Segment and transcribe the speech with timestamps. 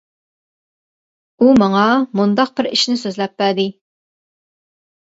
[1.43, 1.83] ئۇ ماڭا
[2.21, 3.69] مۇنداق بىر ئىشنى سۆزلەپ بەردى.